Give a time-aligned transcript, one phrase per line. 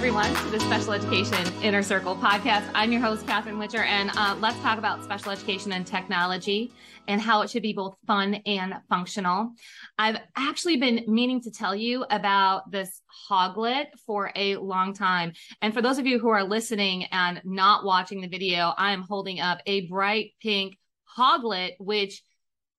[0.00, 2.66] everyone, to the Special Education Inner Circle podcast.
[2.74, 6.72] I'm your host, Catherine Whitaker, and uh, let's talk about special education and technology
[7.06, 9.52] and how it should be both fun and functional.
[9.98, 15.34] I've actually been meaning to tell you about this Hoglet for a long time.
[15.60, 19.02] And for those of you who are listening and not watching the video, I am
[19.02, 20.78] holding up a bright pink
[21.14, 22.22] Hoglet, which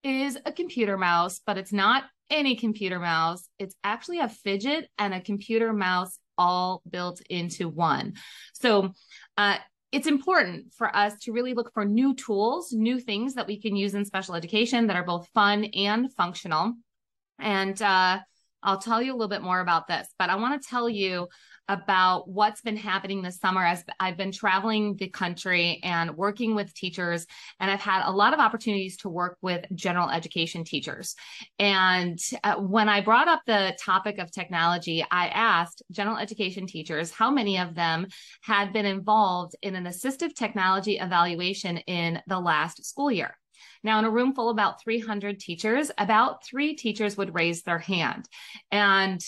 [0.04, 3.48] is a computer mouse, but it's not any computer mouse.
[3.60, 8.14] It's actually a fidget and a computer mouse all built into one.
[8.54, 8.94] So,
[9.38, 9.58] uh,
[9.92, 13.76] it's important for us to really look for new tools, new things that we can
[13.76, 16.74] use in special education that are both fun and functional.
[17.40, 18.20] And uh,
[18.64, 21.28] I'll tell you a little bit more about this, but I want to tell you
[21.72, 26.74] about what's been happening this summer as I've been traveling the country and working with
[26.74, 27.26] teachers.
[27.62, 31.16] And I've had a lot of opportunities to work with general education teachers.
[31.60, 37.12] And uh, when I brought up the topic of technology, I asked general education teachers
[37.12, 38.08] how many of them
[38.42, 43.38] had been involved in an assistive technology evaluation in the last school year.
[43.84, 47.80] Now, in a room full of about 300 teachers, about three teachers would raise their
[47.80, 48.28] hand.
[48.72, 49.22] And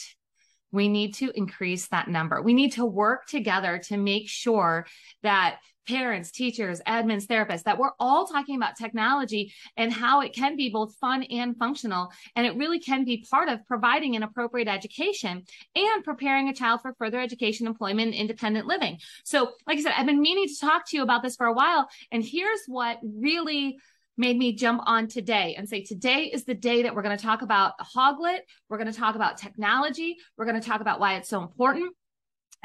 [0.74, 2.42] we need to increase that number.
[2.42, 4.86] We need to work together to make sure
[5.22, 10.56] that parents, teachers, admins, therapists, that we're all talking about technology and how it can
[10.56, 12.12] be both fun and functional.
[12.36, 15.44] And it really can be part of providing an appropriate education
[15.76, 18.98] and preparing a child for further education, employment, and independent living.
[19.24, 21.54] So, like I said, I've been meaning to talk to you about this for a
[21.54, 21.88] while.
[22.12, 23.78] And here's what really
[24.18, 27.24] made me jump on today and say, today is the day that we're going to
[27.24, 28.42] talk about Hoglet.
[28.70, 30.18] We're going to talk about technology.
[30.38, 31.94] We're going to talk about why it's so important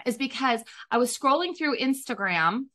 [0.06, 2.66] is because I was scrolling through Instagram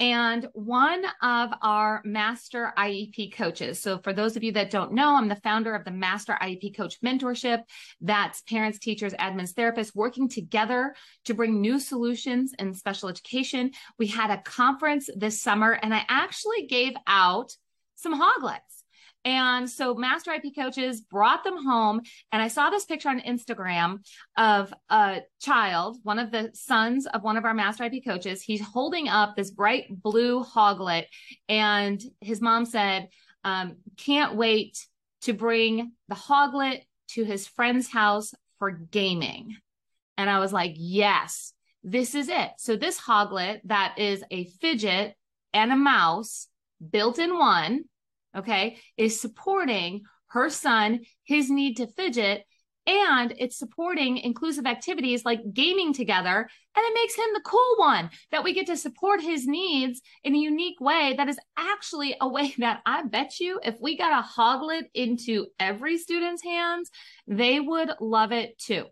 [0.00, 3.80] and one of our master IEP coaches.
[3.80, 6.76] So, for those of you that don't know, I'm the founder of the Master IEP
[6.76, 7.62] Coach Mentorship.
[8.00, 10.94] That's parents, teachers, admins, therapists working together
[11.26, 13.72] to bring new solutions in special education.
[13.98, 17.52] We had a conference this summer, and I actually gave out
[18.02, 18.82] some hoglets.
[19.24, 22.00] And so master IEP coaches brought them home.
[22.32, 23.98] And I saw this picture on Instagram
[24.36, 28.42] of a child, one of the sons of one of our master IEP coaches.
[28.42, 31.06] He's holding up this bright blue hoglet.
[31.48, 33.08] And his mom said,
[33.44, 34.86] um, can't wait
[35.22, 39.56] to bring the hoglet to his friend's house for gaming.
[40.18, 41.52] And I was like, yes,
[41.84, 42.50] this is it.
[42.58, 45.14] So this hoglet that is a fidget
[45.52, 46.48] and a mouse
[46.90, 47.84] built in one
[48.36, 52.44] okay, is supporting her son, his need to fidget,
[52.86, 56.48] and it's supporting inclusive activities like gaming together.
[56.74, 60.34] And it makes him the cool one that we get to support his needs in
[60.34, 64.18] a unique way that is actually a way that I bet you if we got
[64.18, 66.90] a hoglet into every student's hands,
[67.26, 68.86] they would love it too.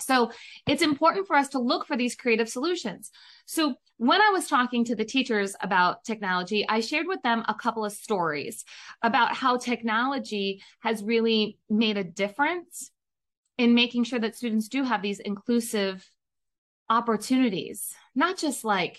[0.00, 0.30] So
[0.68, 3.10] it's important for us to look for these creative solutions.
[3.46, 7.54] So when I was talking to the teachers about technology, I shared with them a
[7.54, 8.64] couple of stories
[9.02, 12.92] about how technology has really made a difference
[13.58, 16.08] in making sure that students do have these inclusive
[16.88, 18.98] opportunities, not just like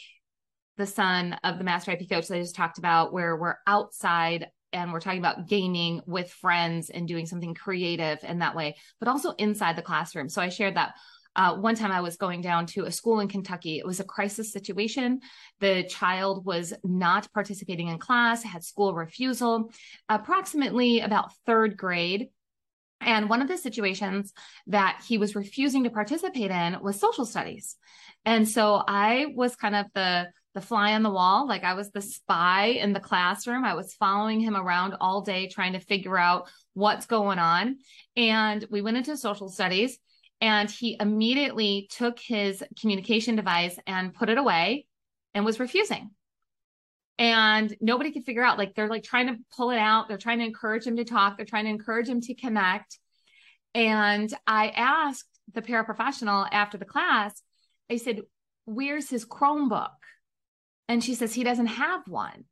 [0.78, 4.48] the son of the master IEP coach that I just talked about, where we're outside
[4.74, 9.08] and we're talking about gaming with friends and doing something creative in that way, but
[9.08, 10.30] also inside the classroom.
[10.30, 10.94] So I shared that
[11.40, 13.80] uh, one time I was going down to a school in Kentucky.
[13.80, 15.22] It was a crisis situation.
[15.62, 19.72] The child was not participating in class, had school refusal,
[20.10, 22.28] approximately about third grade.
[23.00, 24.34] And one of the situations
[24.68, 27.78] that he was refusing to participate in was social studies.
[28.26, 31.48] And so I was kind of the the fly on the wall.
[31.48, 33.64] Like I was the spy in the classroom.
[33.64, 37.78] I was following him around all day trying to figure out what's going on.
[38.18, 40.00] And we went into social studies
[40.42, 44.86] and he immediately took his communication device and put it away
[45.34, 46.12] and was refusing.
[47.18, 50.08] And nobody could figure out, like, they're like trying to pull it out.
[50.08, 51.36] They're trying to encourage him to talk.
[51.36, 52.98] They're trying to encourage him to connect.
[53.76, 57.42] And I asked the paraprofessional after the class,
[57.92, 58.22] I said,
[58.66, 59.90] Where's his Chromebook?
[60.88, 62.46] And she says he doesn't have one.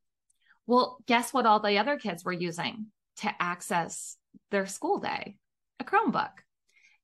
[0.65, 4.17] Well, guess what all the other kids were using to access
[4.51, 5.38] their school day?
[5.79, 6.31] A Chromebook.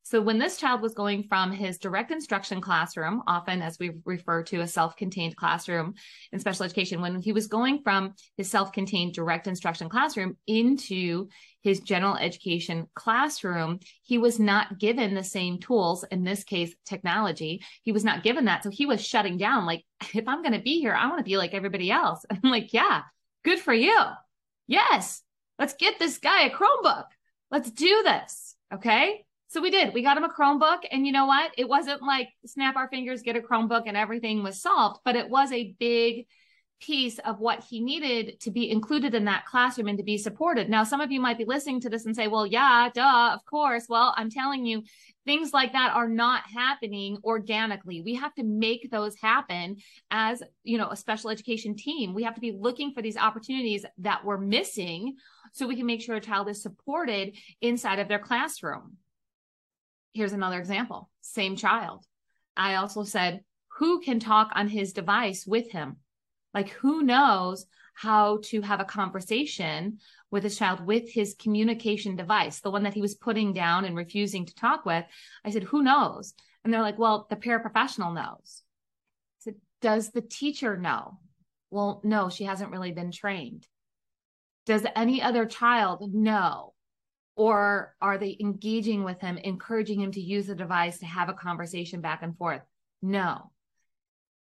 [0.06, 4.44] So when this child was going from his direct instruction classroom, often as we refer
[4.44, 5.94] to a self-contained classroom
[6.34, 11.30] in special education, when he was going from his self-contained direct instruction classroom into
[11.62, 17.64] his general education classroom, he was not given the same tools, in this case, technology.
[17.84, 18.64] He was not given that.
[18.64, 21.24] So he was shutting down like, if I'm going to be here, I want to
[21.24, 22.26] be like everybody else.
[22.30, 23.04] I'm like, yeah,
[23.46, 23.98] good for you.
[24.68, 25.22] Yes,
[25.58, 27.06] let's get this guy a Chromebook.
[27.50, 28.56] Let's do this.
[28.74, 29.24] Okay.
[29.54, 29.94] So we did.
[29.94, 30.80] We got him a Chromebook.
[30.92, 31.52] And you know what?
[31.60, 35.30] It wasn't like snap our fingers, get a Chromebook, and everything was solved, but it
[35.30, 36.26] was a big
[36.82, 40.72] piece of what he needed to be included in that classroom and to be supported.
[40.72, 43.46] Now, some of you might be listening to this and say, well, yeah, duh, of
[43.46, 43.86] course.
[43.88, 44.82] Well, I'm telling you,
[45.24, 48.02] things like that are not happening organically.
[48.02, 49.78] We have to make those happen
[50.10, 52.16] as, you know, a special education team.
[52.16, 55.16] We have to be looking for these opportunities that we're missing
[55.52, 58.98] so we can make sure a child is supported inside of their classroom.
[60.14, 61.10] Here's another example.
[61.22, 62.06] Same child.
[62.56, 63.42] I also said,
[63.78, 65.98] who can talk on his device with him?
[66.54, 67.66] Like, who knows
[67.96, 70.00] how to have a conversation
[70.30, 73.96] with his child with his communication device, the one that he was putting down and
[73.96, 75.04] refusing to talk with?
[75.44, 76.34] I said, who knows?
[76.64, 78.62] And they're like, well, the paraprofessional knows.
[78.62, 81.20] I said, does the teacher know?
[81.72, 83.68] Well, no, she hasn't really been trained.
[84.66, 86.73] Does any other child know?
[87.36, 91.34] Or are they engaging with him, encouraging him to use the device to have a
[91.34, 92.62] conversation back and forth?
[93.02, 93.52] No.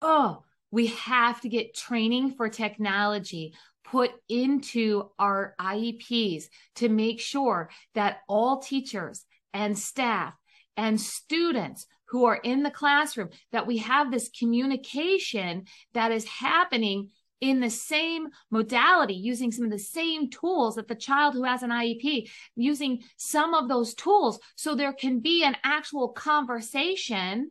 [0.02, 3.54] Oh, we have to get training for technology
[3.84, 6.44] put into our IEPs
[6.76, 10.34] to make sure that all teachers and staff
[10.76, 17.10] and students who are in the classroom that we have this communication that is happening
[17.42, 21.64] in the same modality using some of the same tools that the child who has
[21.64, 27.50] an IEP using some of those tools so there can be an actual conversation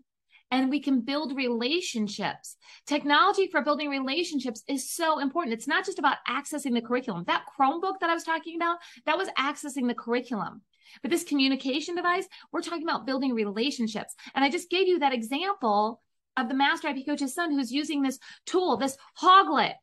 [0.50, 2.56] and we can build relationships.
[2.88, 5.54] Technology for building relationships is so important.
[5.54, 7.26] It's not just about accessing the curriculum.
[7.28, 10.62] That Chromebook that I was talking about, that was accessing the curriculum.
[11.02, 14.16] But this communication device, we're talking about building relationships.
[14.36, 16.02] And I just gave you that example
[16.38, 19.74] of the master IEP coach's son who's using this tool, this Hoglet.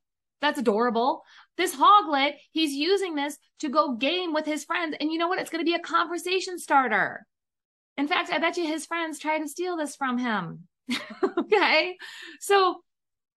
[0.41, 1.23] That's adorable.
[1.57, 4.97] This Hoglet, he's using this to go game with his friends.
[5.01, 5.41] And you know what?
[5.41, 7.27] It's going to be a conversation starter.
[7.97, 10.69] In fact, I bet you his friends try to steal this from him.
[11.39, 11.97] okay.
[12.41, 12.77] So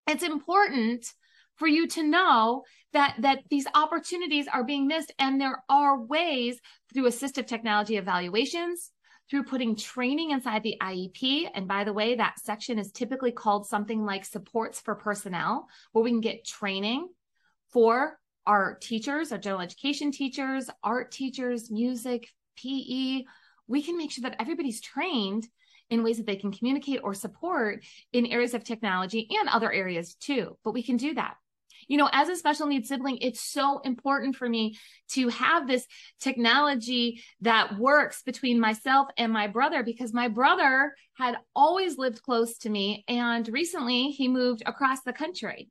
[0.08, 1.12] it's important
[1.56, 2.64] for you to know
[2.94, 6.60] that that these opportunities are being missed and there are ways
[6.94, 8.92] through assistive technology evaluations
[9.30, 13.66] through putting training inside the IEP and by the way that section is typically called
[13.66, 17.08] something like supports for personnel where we can get training
[17.70, 22.28] for our teachers our general education teachers art teachers music
[22.58, 23.24] PE
[23.68, 25.48] we can make sure that everybody's trained
[25.92, 27.84] in ways that they can communicate or support
[28.14, 30.58] in areas of technology and other areas too.
[30.64, 31.36] But we can do that.
[31.88, 34.78] You know, as a special needs sibling, it's so important for me
[35.12, 35.86] to have this
[36.20, 42.58] technology that works between myself and my brother because my brother had always lived close
[42.60, 43.04] to me.
[43.08, 45.70] And recently he moved across the country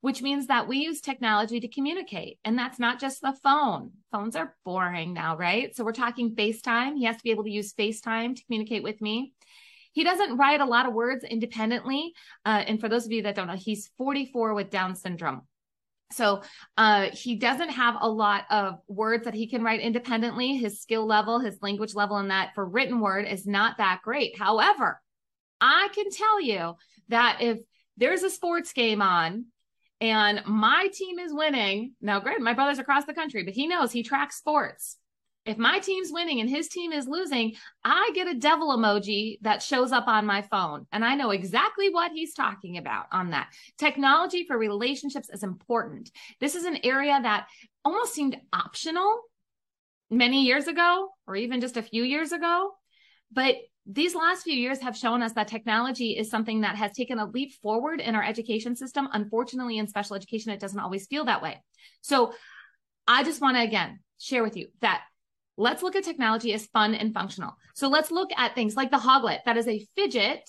[0.00, 2.38] which means that we use technology to communicate.
[2.44, 3.90] And that's not just the phone.
[4.12, 5.74] Phones are boring now, right?
[5.74, 6.96] So we're talking FaceTime.
[6.96, 9.32] He has to be able to use FaceTime to communicate with me.
[9.98, 12.12] He doesn't write a lot of words independently.
[12.46, 15.42] Uh, and for those of you that don't know, he's 44 with Down syndrome.
[16.12, 16.42] So
[16.76, 20.56] uh, he doesn't have a lot of words that he can write independently.
[20.56, 24.38] His skill level, his language level in that for written word is not that great.
[24.38, 25.02] However,
[25.60, 26.76] I can tell you
[27.08, 27.58] that if
[27.96, 29.46] there's a sports game on
[30.00, 31.94] and my team is winning.
[32.00, 34.96] Now, granted, my brother's across the country, but he knows he tracks sports.
[35.48, 39.62] If my team's winning and his team is losing, I get a devil emoji that
[39.62, 40.86] shows up on my phone.
[40.92, 43.48] And I know exactly what he's talking about on that.
[43.78, 46.10] Technology for relationships is important.
[46.38, 47.46] This is an area that
[47.82, 49.22] almost seemed optional
[50.10, 52.72] many years ago, or even just a few years ago.
[53.32, 57.18] But these last few years have shown us that technology is something that has taken
[57.18, 59.08] a leap forward in our education system.
[59.14, 61.62] Unfortunately, in special education, it doesn't always feel that way.
[62.02, 62.34] So
[63.06, 65.04] I just want to again share with you that
[65.58, 67.52] let's look at technology as fun and functional.
[67.74, 70.48] So let's look at things like the Hoglet, that is a fidget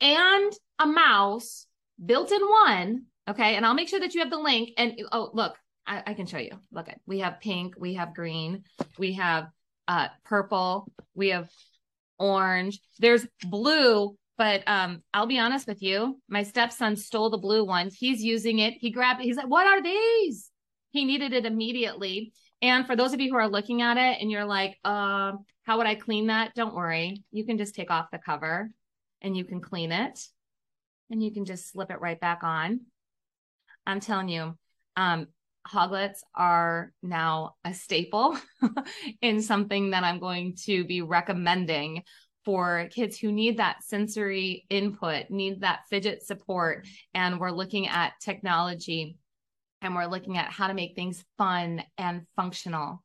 [0.00, 1.66] and a mouse
[2.04, 3.04] built in one.
[3.28, 3.54] Okay.
[3.54, 4.70] And I'll make sure that you have the link.
[4.76, 6.52] And oh, look, I, I can show you.
[6.72, 8.64] Look at we have pink, we have green,
[8.98, 9.46] we have
[9.86, 11.48] uh, purple, we have
[12.18, 12.80] orange.
[12.98, 16.20] There's blue, but um, I'll be honest with you.
[16.28, 17.90] My stepson stole the blue one.
[17.96, 18.74] He's using it.
[18.74, 19.24] He grabbed it.
[19.24, 20.50] He's like, what are these?
[20.90, 22.32] He needed it immediately.
[22.62, 25.78] And for those of you who are looking at it and you're like, uh, how
[25.78, 26.54] would I clean that?
[26.54, 27.22] Don't worry.
[27.30, 28.70] You can just take off the cover
[29.22, 30.18] and you can clean it
[31.10, 32.80] and you can just slip it right back on.
[33.86, 34.56] I'm telling you,
[34.96, 35.26] um,
[35.66, 38.38] hoglets are now a staple
[39.22, 42.02] in something that I'm going to be recommending
[42.44, 46.86] for kids who need that sensory input, need that fidget support.
[47.14, 49.16] And we're looking at technology
[49.82, 53.02] and we're looking at how to make things fun and functional.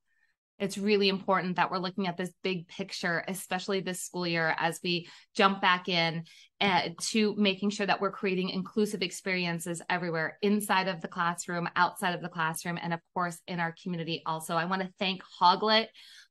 [0.58, 4.80] it's really important that we're looking at this big picture, especially this school year, as
[4.82, 5.06] we
[5.36, 6.24] jump back in
[6.62, 12.16] uh, to making sure that we're creating inclusive experiences everywhere inside of the classroom, outside
[12.16, 14.56] of the classroom, and of course in our community also.
[14.56, 15.88] I want to thank Hoglet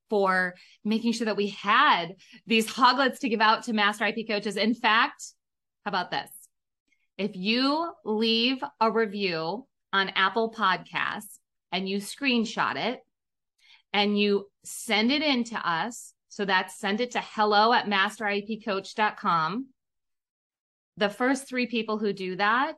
[0.09, 2.15] for making sure that we had
[2.47, 4.57] these hoglets to give out to master IEP coaches.
[4.57, 5.23] In fact,
[5.85, 6.31] how about this?
[7.19, 11.39] If you leave a review on Apple Podcasts
[11.73, 13.01] and you screenshot it
[13.93, 19.69] and you send it in to us, so that's send it to hello at masteriepcoach.com.
[20.97, 22.77] The first three people who do that,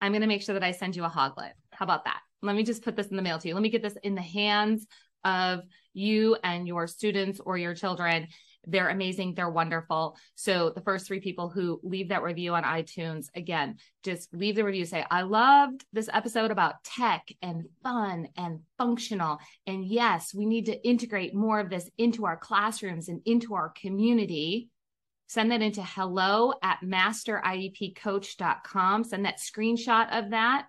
[0.00, 1.52] I'm going to make sure that I send you a hoglet.
[1.70, 2.20] How about that?
[2.42, 3.54] Let me just put this in the mail to you.
[3.54, 4.86] Let me get this in the hands
[5.24, 5.60] of
[5.92, 8.28] you and your students or your children.
[8.66, 9.34] They're amazing.
[9.34, 10.16] They're wonderful.
[10.34, 14.64] So the first three people who leave that review on iTunes, again, just leave the
[14.64, 14.84] review.
[14.84, 19.38] Say, I loved this episode about tech and fun and functional.
[19.66, 23.70] And yes, we need to integrate more of this into our classrooms and into our
[23.70, 24.68] community.
[25.28, 29.04] Send that into hello at masteriepcoach.com.
[29.04, 30.66] Send that screenshot of that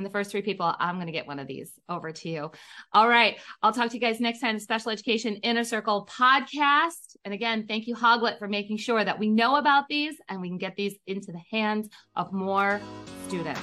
[0.00, 2.50] and the first three people, I'm going to get one of these over to you.
[2.94, 3.38] All right.
[3.62, 4.58] I'll talk to you guys next time.
[4.58, 7.16] Special Education Inner Circle podcast.
[7.26, 10.48] And again, thank you, Hoglet, for making sure that we know about these and we
[10.48, 12.80] can get these into the hands of more
[13.28, 13.60] students.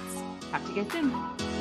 [0.52, 1.57] Talk to you guys soon.